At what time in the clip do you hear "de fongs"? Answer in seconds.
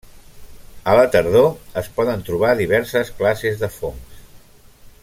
3.65-4.27